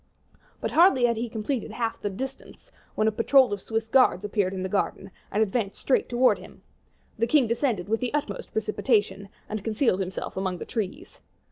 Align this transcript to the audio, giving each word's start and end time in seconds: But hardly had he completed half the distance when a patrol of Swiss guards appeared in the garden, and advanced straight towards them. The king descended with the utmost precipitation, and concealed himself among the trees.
But 0.61 0.71
hardly 0.71 1.05
had 1.05 1.15
he 1.17 1.29
completed 1.29 1.69
half 1.69 2.01
the 2.01 2.09
distance 2.09 2.71
when 2.95 3.07
a 3.07 3.11
patrol 3.11 3.53
of 3.53 3.61
Swiss 3.61 3.87
guards 3.87 4.25
appeared 4.25 4.51
in 4.51 4.63
the 4.63 4.67
garden, 4.67 5.11
and 5.29 5.43
advanced 5.43 5.79
straight 5.79 6.09
towards 6.09 6.41
them. 6.41 6.63
The 7.19 7.27
king 7.27 7.45
descended 7.45 7.87
with 7.87 7.99
the 7.99 8.11
utmost 8.11 8.51
precipitation, 8.51 9.29
and 9.47 9.63
concealed 9.63 9.99
himself 9.99 10.35
among 10.35 10.57
the 10.57 10.65
trees. 10.65 11.21